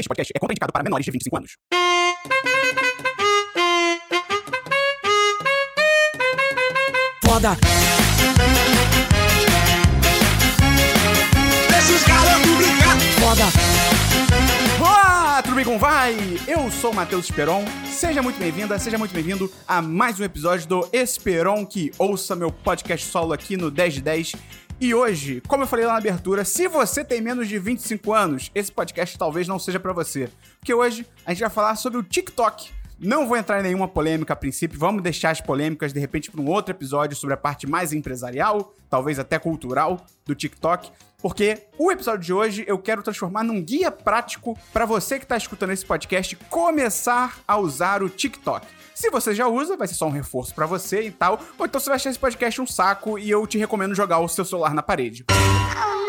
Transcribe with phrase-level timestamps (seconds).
[0.00, 1.56] Este podcast é contraindicado para menores de 25 anos.
[7.22, 7.54] Foda.
[11.68, 13.00] Deixa os garotos brincar.
[13.20, 13.44] Foda.
[14.80, 16.16] Olá, tudo bem como vai?
[16.48, 17.62] Eu sou o Matheus Esperon.
[17.84, 22.50] Seja muito bem-vinda, seja muito bem-vindo a mais um episódio do Esperon, que ouça meu
[22.50, 24.32] podcast solo aqui no 10 de 10.
[24.82, 28.50] E hoje, como eu falei lá na abertura, se você tem menos de 25 anos,
[28.54, 30.30] esse podcast talvez não seja pra você.
[30.58, 32.70] Porque hoje a gente vai falar sobre o TikTok.
[32.98, 36.40] Não vou entrar em nenhuma polêmica a princípio, vamos deixar as polêmicas de repente para
[36.40, 41.90] um outro episódio sobre a parte mais empresarial, talvez até cultural do TikTok, porque o
[41.90, 45.84] episódio de hoje eu quero transformar num guia prático para você que está escutando esse
[45.84, 48.66] podcast começar a usar o TikTok.
[48.94, 51.80] Se você já usa, vai ser só um reforço para você e tal, ou então
[51.80, 54.74] você vai achar esse podcast um saco e eu te recomendo jogar o seu celular
[54.74, 55.24] na parede.
[55.28, 56.00] Oh.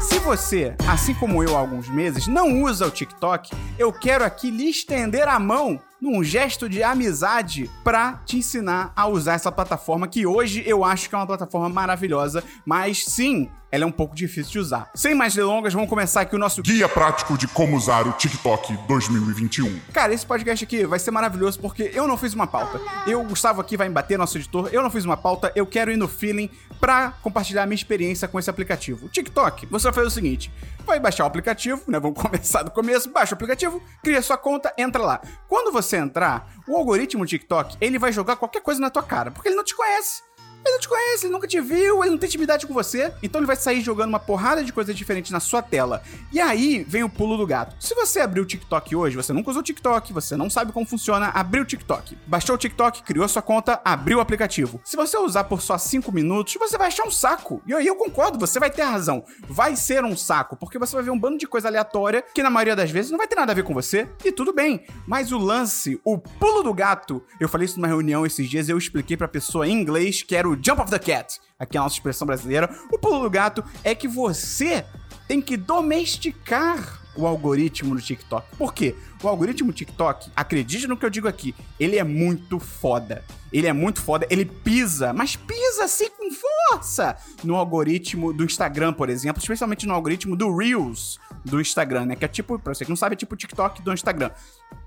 [0.00, 4.50] Se você, assim como eu há alguns meses, não usa o TikTok, eu quero aqui
[4.50, 10.08] lhe estender a mão num gesto de amizade pra te ensinar a usar essa plataforma
[10.08, 14.14] que hoje eu acho que é uma plataforma maravilhosa, mas sim, ela é um pouco
[14.14, 14.90] difícil de usar.
[14.94, 18.76] Sem mais delongas, vamos começar aqui o nosso Guia prático de como usar o TikTok
[18.86, 19.80] 2021.
[19.94, 22.78] Cara, esse podcast aqui vai ser maravilhoso porque eu não fiz uma pauta.
[23.06, 25.90] Eu, Gustavo aqui vai me bater, nosso editor, eu não fiz uma pauta, eu quero
[25.90, 29.06] ir no feeling pra compartilhar a minha experiência com esse aplicativo.
[29.06, 30.52] O TikTok, você vai fazer o seguinte:
[30.84, 31.98] vai baixar o aplicativo, né?
[31.98, 35.20] Vamos começar do começo, baixa o aplicativo, cria sua conta, entra lá.
[35.48, 39.48] Quando você entrar, o algoritmo TikTok, ele vai jogar qualquer coisa na tua cara, porque
[39.48, 40.22] ele não te conhece.
[40.64, 43.12] Ele não te conhece, ele nunca te viu, ele não tem intimidade com você.
[43.22, 46.02] Então ele vai sair jogando uma porrada de coisa diferente na sua tela.
[46.32, 47.74] E aí vem o pulo do gato.
[47.80, 50.86] Se você abrir o TikTok hoje, você nunca usou o TikTok, você não sabe como
[50.86, 52.16] funciona, abriu o TikTok.
[52.26, 54.80] Baixou o TikTok, criou sua conta, abriu o aplicativo.
[54.84, 57.62] Se você usar por só 5 minutos, você vai achar um saco.
[57.66, 59.24] E aí eu concordo, você vai ter razão.
[59.48, 62.50] Vai ser um saco, porque você vai ver um bando de coisa aleatória que na
[62.50, 64.08] maioria das vezes não vai ter nada a ver com você.
[64.24, 64.84] E tudo bem.
[65.06, 68.78] Mas o lance, o pulo do gato, eu falei isso numa reunião esses dias, eu
[68.78, 71.82] expliquei pra pessoa em inglês que era o Jump of the Cat, aqui é a
[71.82, 72.68] nossa expressão brasileira.
[72.90, 74.84] O pulo do gato é que você
[75.28, 78.56] tem que domesticar o algoritmo do TikTok.
[78.56, 78.96] Por quê?
[79.22, 83.24] O algoritmo TikTok, acredite no que eu digo aqui, ele é muito foda.
[83.52, 88.94] Ele é muito foda, ele pisa, mas pisa assim com força no algoritmo do Instagram,
[88.94, 92.16] por exemplo, especialmente no algoritmo do Reels do Instagram, né?
[92.16, 94.30] Que é tipo, pra você que não sabe, é tipo o TikTok do Instagram.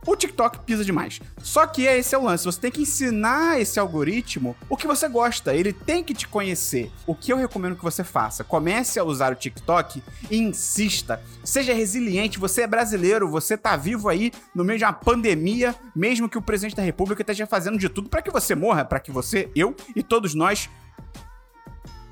[0.05, 1.19] O TikTok pisa demais.
[1.41, 2.45] Só que é esse é o lance.
[2.45, 5.53] Você tem que ensinar esse algoritmo o que você gosta.
[5.53, 6.91] Ele tem que te conhecer.
[7.07, 8.43] O que eu recomendo que você faça?
[8.43, 11.21] Comece a usar o TikTok e insista.
[11.43, 12.37] Seja resiliente.
[12.37, 13.27] Você é brasileiro.
[13.29, 17.21] Você tá vivo aí no meio de uma pandemia, mesmo que o presidente da República
[17.21, 20.69] esteja fazendo de tudo para que você morra, para que você, eu e todos nós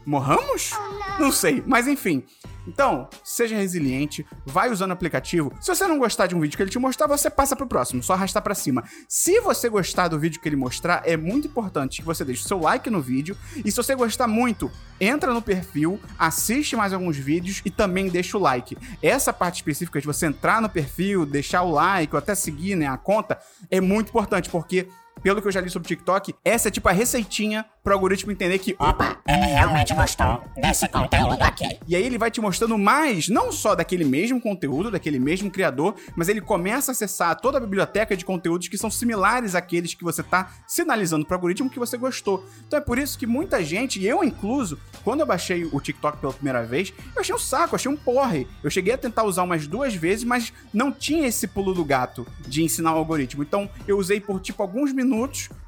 [0.05, 0.71] morramos?
[1.19, 2.23] Não sei, mas enfim.
[2.67, 5.53] Então, seja resiliente, vai usando o aplicativo.
[5.59, 8.01] Se você não gostar de um vídeo que ele te mostrar, você passa pro próximo,
[8.01, 8.83] só arrastar pra cima.
[9.07, 12.47] Se você gostar do vídeo que ele mostrar, é muito importante que você deixe o
[12.47, 13.37] seu like no vídeo.
[13.63, 18.37] E se você gostar muito, entra no perfil, assiste mais alguns vídeos e também deixa
[18.37, 18.77] o like.
[19.01, 22.87] Essa parte específica de você entrar no perfil, deixar o like ou até seguir né,
[22.87, 24.87] a conta é muito importante, porque
[25.23, 28.31] pelo que eu já li sobre o TikTok, essa é tipo a receitinha pro algoritmo
[28.31, 31.79] entender que, opa, Ele realmente gostou desse conteúdo aqui.
[31.87, 35.95] e aí ele vai te mostrando mais, não só daquele mesmo conteúdo, daquele mesmo criador,
[36.15, 40.03] mas ele começa a acessar toda a biblioteca de conteúdos que são similares àqueles que
[40.03, 42.45] você tá sinalizando pro algoritmo que você gostou.
[42.67, 46.17] Então é por isso que muita gente, e eu incluso, quando eu baixei o TikTok
[46.17, 48.47] pela primeira vez, eu achei um saco, achei um porre.
[48.63, 52.25] Eu cheguei a tentar usar umas duas vezes, mas não tinha esse pulo do gato
[52.47, 53.43] de ensinar o algoritmo.
[53.43, 55.12] Então eu usei por tipo alguns minutos,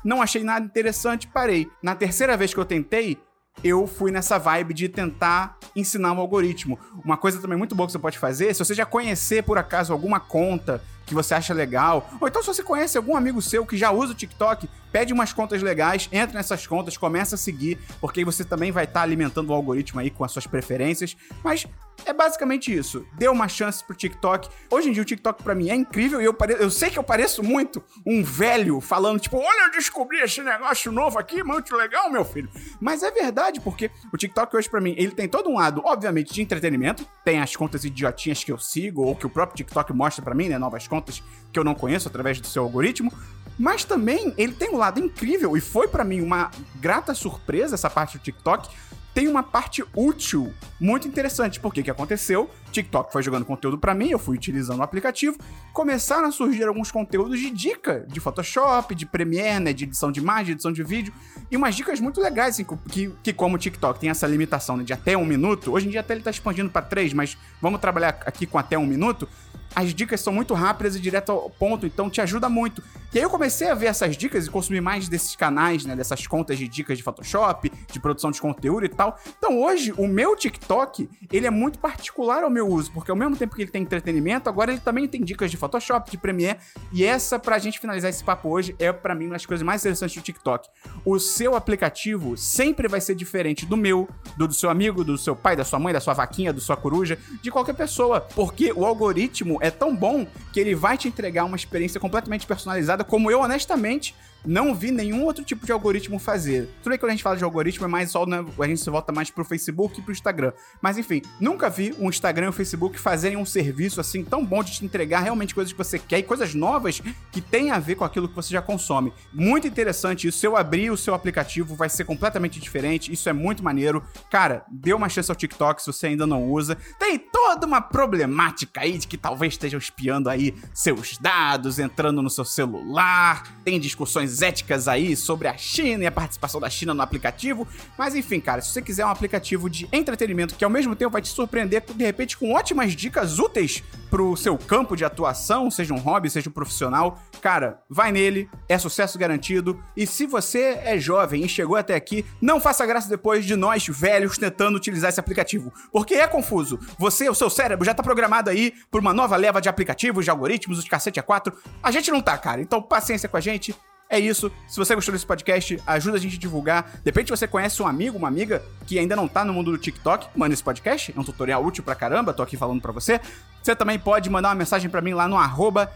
[0.03, 1.67] não achei nada interessante, parei.
[1.81, 3.17] Na terceira vez que eu tentei,
[3.63, 6.79] eu fui nessa vibe de tentar ensinar o algoritmo.
[7.03, 9.93] Uma coisa também muito boa que você pode fazer, se você já conhecer por acaso
[9.93, 13.77] alguma conta que você acha legal, ou então se você conhece algum amigo seu que
[13.77, 18.23] já usa o TikTok, pede umas contas legais, entra nessas contas, começa a seguir, porque
[18.23, 21.17] você também vai estar alimentando o algoritmo aí com as suas preferências.
[21.43, 21.67] Mas
[22.05, 23.05] é basicamente isso.
[23.17, 24.47] Dê uma chance pro TikTok.
[24.71, 26.53] Hoje em dia o TikTok pra mim é incrível e eu, pare...
[26.53, 30.89] eu sei que eu pareço muito um velho falando, tipo, olha, eu descobri esse negócio
[30.93, 32.49] novo aqui, muito legal, meu filho.
[32.79, 36.33] Mas é verdade, porque o TikTok hoje pra mim, ele tem todo um lado, obviamente,
[36.33, 37.05] de entretenimento.
[37.25, 40.47] Tem as contas idiotinhas que eu sigo, ou que o próprio TikTok mostra pra mim,
[40.47, 40.57] né?
[40.57, 41.21] Novas contas
[41.51, 43.11] que eu não conheço através do seu algoritmo.
[43.57, 47.89] Mas também ele tem um lado incrível e foi pra mim uma grata surpresa essa
[47.89, 48.69] parte do TikTok.
[49.13, 51.57] Tem uma parte útil muito interessante.
[51.57, 52.49] Porque o que aconteceu?
[52.69, 55.37] TikTok foi jogando conteúdo pra mim, eu fui utilizando o aplicativo.
[55.71, 60.19] Começaram a surgir alguns conteúdos de dica de Photoshop, de Premiere, né, de edição de
[60.19, 61.13] imagem, de edição de vídeo.
[61.49, 64.83] E umas dicas muito legais, assim, que, que como o TikTok tem essa limitação né,
[64.83, 67.79] de até um minuto, hoje em dia até ele tá expandindo pra três, mas vamos
[67.79, 69.29] trabalhar aqui com até um minuto
[69.75, 72.81] as dicas são muito rápidas e direto ao ponto, então te ajuda muito.
[73.13, 76.25] E aí eu comecei a ver essas dicas e consumir mais desses canais, né, dessas
[76.27, 79.17] contas de dicas de Photoshop, de produção de conteúdo e tal.
[79.37, 83.35] Então hoje o meu TikTok, ele é muito particular ao meu uso, porque ao mesmo
[83.35, 86.59] tempo que ele tem entretenimento, agora ele também tem dicas de Photoshop, de Premiere,
[86.91, 89.81] e essa pra gente finalizar esse papo hoje é pra mim uma das coisas mais
[89.81, 90.69] interessantes do TikTok.
[91.05, 94.07] O seu aplicativo sempre vai ser diferente do meu,
[94.37, 96.75] do, do seu amigo, do seu pai, da sua mãe, da sua vaquinha, da sua
[96.75, 101.45] coruja, de qualquer pessoa, porque o algoritmo é tão bom que ele vai te entregar
[101.45, 104.15] uma experiência completamente personalizada, como eu honestamente
[104.45, 106.69] não vi nenhum outro tipo de algoritmo fazer.
[106.81, 108.79] Tudo bem que quando a gente fala de algoritmo é mais só, né, a gente
[108.79, 110.53] se volta mais pro Facebook e pro Instagram.
[110.81, 114.63] Mas enfim, nunca vi um Instagram e um Facebook fazerem um serviço assim tão bom
[114.63, 117.01] de te entregar realmente coisas que você quer e coisas novas
[117.31, 119.11] que tem a ver com aquilo que você já consome.
[119.33, 120.39] Muito interessante isso.
[120.39, 123.11] Se eu abrir o seu aplicativo, vai ser completamente diferente.
[123.11, 124.03] Isso é muito maneiro.
[124.29, 126.77] Cara, dê uma chance ao TikTok se você ainda não usa.
[126.99, 132.29] Tem toda uma problemática aí de que talvez estejam espiando aí seus dados, entrando no
[132.29, 133.43] seu celular.
[133.63, 137.67] Tem discussões éticas aí sobre a China e a participação da China no aplicativo.
[137.97, 141.21] Mas enfim, cara, se você quiser um aplicativo de entretenimento que ao mesmo tempo vai
[141.21, 143.83] te surpreender, de repente, com ótimas dicas úteis
[144.15, 148.77] pro seu campo de atuação, seja um hobby, seja um profissional, cara, vai nele, é
[148.77, 149.77] sucesso garantido.
[149.93, 153.85] E se você é jovem e chegou até aqui, não faça graça depois de nós,
[153.89, 155.69] velhos, tentando utilizar esse aplicativo.
[155.91, 156.79] Porque é confuso.
[156.97, 160.31] Você, o seu cérebro, já tá programado aí por uma nova leva de aplicativos, de
[160.31, 161.51] algoritmos, de cacete A4.
[161.83, 162.61] A gente não tá, cara.
[162.61, 163.75] Então, paciência com a gente.
[164.09, 164.51] É isso.
[164.67, 166.83] Se você gostou desse podcast, ajuda a gente a divulgar.
[166.83, 169.77] De repente você conhece um amigo, uma amiga que ainda não tá no mundo do
[169.77, 171.13] TikTok, manda esse podcast.
[171.15, 173.19] É um tutorial útil pra caramba, tô aqui falando pra você.
[173.65, 175.91] Você também pode mandar uma mensagem pra mim lá no arroba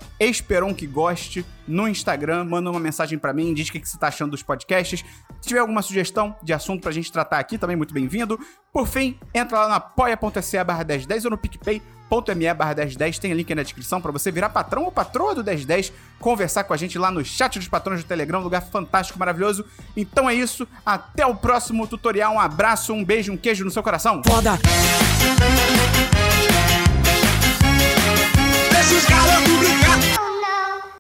[1.68, 2.44] no Instagram.
[2.46, 5.06] Manda uma mensagem pra mim, diz o que você tá achando dos podcasts.
[5.40, 8.40] Se tiver alguma sugestão de assunto pra gente tratar aqui, também muito bem-vindo.
[8.74, 11.80] Por fim, entra lá no apoia.se barra 1010 ou no PicPay
[12.36, 15.44] .me barra 1010, tem link aí na descrição pra você virar patrão ou patroa do
[15.44, 19.64] 1010, conversar com a gente lá no chat dos patrões do Telegram, lugar fantástico, maravilhoso.
[19.96, 23.84] Então é isso, até o próximo tutorial, um abraço, um beijo, um queijo no seu
[23.84, 24.24] coração.
[24.26, 24.58] Foda.
[28.92, 30.19] Os garotos brincar.